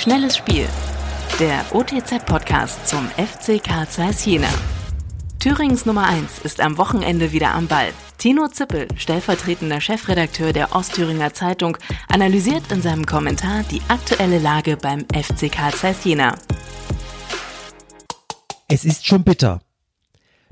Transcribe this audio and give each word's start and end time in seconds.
Schnelles 0.00 0.38
Spiel. 0.38 0.66
Der 1.40 1.62
OTZ-Podcast 1.74 2.88
zum 2.88 3.06
FC 3.10 3.62
Karl 3.62 3.86
Zeiss 3.86 4.24
Jena. 4.24 4.48
Thürings 5.40 5.84
Nummer 5.84 6.06
1 6.06 6.38
ist 6.38 6.62
am 6.62 6.78
Wochenende 6.78 7.32
wieder 7.32 7.52
am 7.52 7.68
Ball. 7.68 7.92
Tino 8.16 8.48
Zippel, 8.48 8.88
stellvertretender 8.96 9.78
Chefredakteur 9.82 10.54
der 10.54 10.74
Ostthüringer 10.74 11.34
Zeitung, 11.34 11.76
analysiert 12.08 12.72
in 12.72 12.80
seinem 12.80 13.04
Kommentar 13.04 13.62
die 13.64 13.82
aktuelle 13.88 14.38
Lage 14.38 14.78
beim 14.78 15.00
FC 15.00 15.52
Karl 15.52 15.74
Zeiss 15.74 16.02
Jena. 16.02 16.34
Es 18.68 18.86
ist 18.86 19.06
schon 19.06 19.22
bitter. 19.22 19.60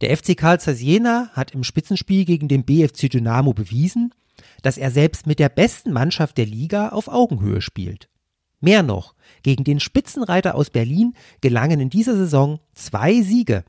Der 0.00 0.16
FC 0.16 0.38
Karl 0.38 0.58
Zeiss 0.58 0.80
Jena 0.80 1.28
hat 1.34 1.50
im 1.50 1.64
Spitzenspiel 1.64 2.24
gegen 2.24 2.48
den 2.48 2.64
BFC 2.64 3.10
Dynamo 3.10 3.52
bewiesen, 3.52 4.14
dass 4.62 4.78
er 4.78 4.90
selbst 4.90 5.26
mit 5.26 5.38
der 5.38 5.50
besten 5.50 5.92
Mannschaft 5.92 6.38
der 6.38 6.46
Liga 6.46 6.88
auf 6.88 7.08
Augenhöhe 7.08 7.60
spielt. 7.60 8.08
Mehr 8.64 8.82
noch, 8.82 9.14
gegen 9.42 9.62
den 9.62 9.78
Spitzenreiter 9.78 10.54
aus 10.54 10.70
Berlin 10.70 11.12
gelangen 11.42 11.80
in 11.80 11.90
dieser 11.90 12.16
Saison 12.16 12.60
zwei 12.72 13.20
Siege. 13.20 13.62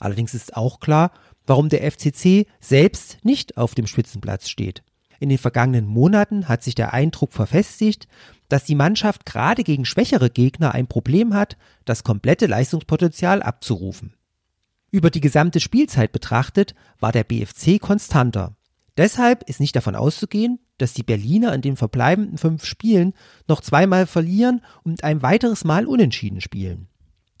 Allerdings 0.00 0.34
ist 0.34 0.56
auch 0.56 0.80
klar, 0.80 1.12
warum 1.46 1.68
der 1.68 1.88
FCC 1.88 2.46
selbst 2.58 3.18
nicht 3.22 3.56
auf 3.56 3.76
dem 3.76 3.86
Spitzenplatz 3.86 4.48
steht. 4.48 4.82
In 5.20 5.28
den 5.28 5.38
vergangenen 5.38 5.86
Monaten 5.86 6.48
hat 6.48 6.64
sich 6.64 6.74
der 6.74 6.92
Eindruck 6.92 7.32
verfestigt, 7.32 8.08
dass 8.48 8.64
die 8.64 8.74
Mannschaft 8.74 9.26
gerade 9.26 9.62
gegen 9.62 9.84
schwächere 9.84 10.28
Gegner 10.28 10.74
ein 10.74 10.88
Problem 10.88 11.34
hat, 11.34 11.56
das 11.84 12.02
komplette 12.02 12.46
Leistungspotenzial 12.46 13.42
abzurufen. 13.42 14.16
Über 14.90 15.10
die 15.10 15.20
gesamte 15.20 15.60
Spielzeit 15.60 16.10
betrachtet 16.10 16.74
war 16.98 17.12
der 17.12 17.22
BFC 17.22 17.80
konstanter. 17.80 18.56
Deshalb 18.96 19.48
ist 19.48 19.60
nicht 19.60 19.74
davon 19.74 19.94
auszugehen, 19.94 20.58
dass 20.78 20.92
die 20.92 21.02
Berliner 21.02 21.54
in 21.54 21.62
den 21.62 21.76
verbleibenden 21.76 22.38
fünf 22.38 22.64
Spielen 22.64 23.14
noch 23.48 23.60
zweimal 23.60 24.06
verlieren 24.06 24.62
und 24.82 25.04
ein 25.04 25.22
weiteres 25.22 25.64
Mal 25.64 25.86
unentschieden 25.86 26.40
spielen. 26.40 26.88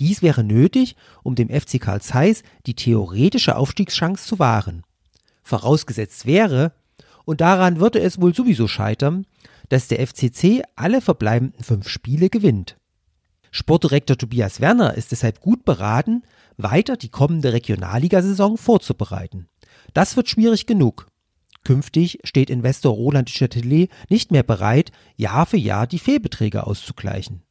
Dies 0.00 0.22
wäre 0.22 0.44
nötig, 0.44 0.94
um 1.22 1.34
dem 1.34 1.48
FC 1.48 1.80
Karl 1.80 2.00
Zeiss 2.00 2.42
die 2.66 2.74
theoretische 2.74 3.56
Aufstiegschance 3.56 4.26
zu 4.26 4.38
wahren. 4.38 4.82
Vorausgesetzt 5.42 6.26
wäre, 6.26 6.72
und 7.24 7.40
daran 7.40 7.80
würde 7.80 8.00
es 8.00 8.20
wohl 8.20 8.34
sowieso 8.34 8.68
scheitern, 8.68 9.26
dass 9.68 9.88
der 9.88 10.06
FCC 10.06 10.62
alle 10.76 11.00
verbleibenden 11.00 11.62
fünf 11.62 11.88
Spiele 11.88 12.30
gewinnt. 12.30 12.76
Sportdirektor 13.50 14.16
Tobias 14.16 14.60
Werner 14.60 14.94
ist 14.94 15.12
deshalb 15.12 15.40
gut 15.40 15.64
beraten, 15.64 16.22
weiter 16.56 16.96
die 16.96 17.08
kommende 17.08 17.52
Regionalligasaison 17.52 18.56
vorzubereiten. 18.56 19.48
Das 19.94 20.16
wird 20.16 20.28
schwierig 20.28 20.66
genug. 20.66 21.06
Künftig 21.64 22.18
steht 22.24 22.50
Investor 22.50 22.92
Roland 22.92 23.28
Duchatelet 23.28 23.90
nicht 24.08 24.30
mehr 24.30 24.42
bereit, 24.42 24.92
Jahr 25.16 25.46
für 25.46 25.56
Jahr 25.56 25.86
die 25.86 25.98
Fehlbeträge 25.98 26.66
auszugleichen. 26.66 27.42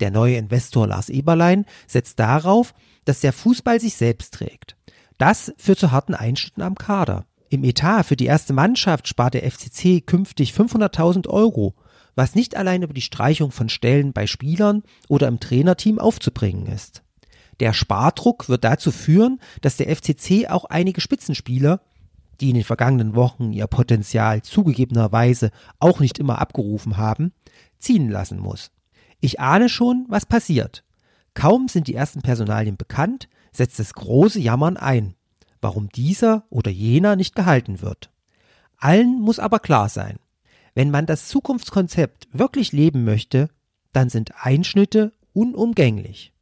Der 0.00 0.10
neue 0.10 0.36
Investor 0.36 0.86
Lars 0.86 1.08
Eberlein 1.08 1.64
setzt 1.86 2.18
darauf, 2.18 2.72
dass 3.04 3.20
der 3.20 3.32
Fußball 3.32 3.80
sich 3.80 3.94
selbst 3.94 4.34
trägt. 4.34 4.76
Das 5.18 5.52
führt 5.58 5.78
zu 5.78 5.90
harten 5.90 6.14
Einschnitten 6.14 6.62
am 6.62 6.76
Kader. 6.76 7.26
Im 7.50 7.64
Etat 7.64 8.04
für 8.04 8.16
die 8.16 8.26
erste 8.26 8.52
Mannschaft 8.52 9.08
spart 9.08 9.34
der 9.34 9.50
FCC 9.50 10.00
künftig 10.04 10.52
500.000 10.52 11.28
Euro, 11.28 11.74
was 12.14 12.34
nicht 12.34 12.56
allein 12.56 12.82
über 12.82 12.94
die 12.94 13.00
Streichung 13.00 13.50
von 13.50 13.68
Stellen 13.68 14.12
bei 14.12 14.26
Spielern 14.26 14.82
oder 15.08 15.28
im 15.28 15.40
Trainerteam 15.40 15.98
aufzubringen 15.98 16.66
ist. 16.66 17.02
Der 17.60 17.72
Spardruck 17.72 18.48
wird 18.48 18.64
dazu 18.64 18.92
führen, 18.92 19.40
dass 19.62 19.76
der 19.76 19.94
FCC 19.94 20.46
auch 20.48 20.64
einige 20.66 21.00
Spitzenspieler, 21.00 21.80
die 22.40 22.50
in 22.50 22.54
den 22.54 22.64
vergangenen 22.64 23.14
Wochen 23.14 23.52
ihr 23.52 23.66
Potenzial 23.66 24.42
zugegebenerweise 24.42 25.50
auch 25.78 26.00
nicht 26.00 26.18
immer 26.18 26.38
abgerufen 26.40 26.96
haben, 26.96 27.32
ziehen 27.78 28.08
lassen 28.08 28.38
muss. 28.38 28.70
Ich 29.20 29.40
ahne 29.40 29.68
schon, 29.68 30.06
was 30.08 30.26
passiert. 30.26 30.84
Kaum 31.34 31.68
sind 31.68 31.88
die 31.88 31.94
ersten 31.94 32.22
Personalien 32.22 32.76
bekannt, 32.76 33.28
setzt 33.52 33.78
das 33.78 33.94
große 33.94 34.40
Jammern 34.40 34.76
ein 34.76 35.14
warum 35.60 35.88
dieser 35.88 36.44
oder 36.50 36.70
jener 36.70 37.16
nicht 37.16 37.34
gehalten 37.34 37.80
wird. 37.80 38.10
Allen 38.76 39.20
muss 39.20 39.38
aber 39.38 39.58
klar 39.58 39.88
sein, 39.88 40.18
wenn 40.74 40.90
man 40.90 41.06
das 41.06 41.28
Zukunftskonzept 41.28 42.28
wirklich 42.32 42.72
leben 42.72 43.04
möchte, 43.04 43.48
dann 43.92 44.08
sind 44.08 44.32
Einschnitte 44.40 45.12
unumgänglich. 45.32 46.32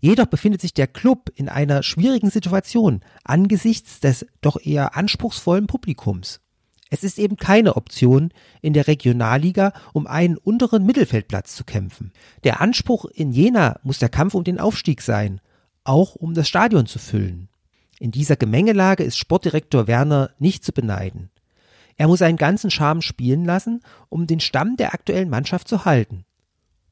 Jedoch 0.00 0.26
befindet 0.26 0.60
sich 0.60 0.74
der 0.74 0.86
Club 0.86 1.30
in 1.34 1.48
einer 1.48 1.82
schwierigen 1.82 2.30
Situation 2.30 3.00
angesichts 3.24 4.00
des 4.00 4.26
doch 4.40 4.60
eher 4.60 4.96
anspruchsvollen 4.96 5.66
Publikums. 5.66 6.40
Es 6.88 7.02
ist 7.02 7.18
eben 7.18 7.36
keine 7.36 7.76
Option, 7.76 8.30
in 8.62 8.72
der 8.72 8.86
Regionalliga 8.86 9.72
um 9.92 10.06
einen 10.06 10.36
unteren 10.36 10.86
Mittelfeldplatz 10.86 11.56
zu 11.56 11.64
kämpfen. 11.64 12.12
Der 12.44 12.60
Anspruch 12.60 13.06
in 13.06 13.32
Jena 13.32 13.80
muss 13.82 13.98
der 13.98 14.08
Kampf 14.08 14.34
um 14.34 14.44
den 14.44 14.60
Aufstieg 14.60 15.02
sein, 15.02 15.40
auch 15.82 16.14
um 16.14 16.34
das 16.34 16.48
Stadion 16.48 16.86
zu 16.86 16.98
füllen. 16.98 17.48
In 17.98 18.12
dieser 18.12 18.36
Gemengelage 18.36 19.02
ist 19.02 19.16
Sportdirektor 19.16 19.86
Werner 19.86 20.30
nicht 20.38 20.64
zu 20.64 20.72
beneiden. 20.72 21.30
Er 21.96 22.08
muss 22.08 22.18
seinen 22.18 22.36
ganzen 22.36 22.70
Charme 22.70 23.02
spielen 23.02 23.44
lassen, 23.44 23.80
um 24.08 24.26
den 24.26 24.40
Stamm 24.40 24.76
der 24.76 24.92
aktuellen 24.92 25.30
Mannschaft 25.30 25.66
zu 25.66 25.86
halten. 25.86 26.24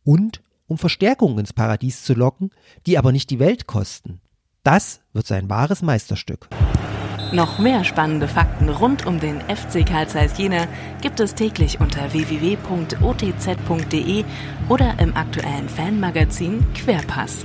Und 0.02 0.42
um 0.66 0.78
Verstärkungen 0.78 1.38
ins 1.38 1.52
Paradies 1.52 2.02
zu 2.04 2.14
locken, 2.14 2.50
die 2.86 2.98
aber 2.98 3.12
nicht 3.12 3.30
die 3.30 3.38
Welt 3.38 3.66
kosten. 3.66 4.20
Das 4.62 5.00
wird 5.12 5.26
sein 5.26 5.50
wahres 5.50 5.82
Meisterstück. 5.82 6.48
Noch 7.32 7.58
mehr 7.58 7.84
spannende 7.84 8.28
Fakten 8.28 8.68
rund 8.68 9.06
um 9.06 9.18
den 9.18 9.40
FC 9.40 9.84
Karl 9.86 10.06
Zeiss 10.08 10.38
Jena 10.38 10.66
gibt 11.02 11.18
es 11.20 11.34
täglich 11.34 11.80
unter 11.80 12.12
www.otz.de 12.12 12.64
oder 14.68 14.94
im 15.00 15.16
aktuellen 15.16 15.68
Fanmagazin 15.68 16.64
Querpass. 16.74 17.44